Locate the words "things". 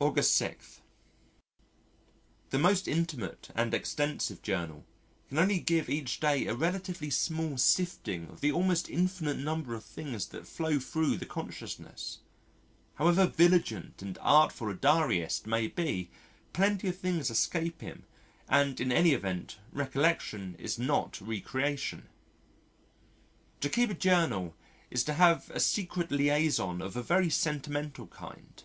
9.84-10.26, 16.98-17.30